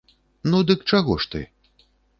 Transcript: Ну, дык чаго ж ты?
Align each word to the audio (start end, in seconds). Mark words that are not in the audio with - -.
Ну, 0.53 0.61
дык 0.71 0.79
чаго 0.95 1.21
ж 1.27 1.33
ты? 1.37 1.47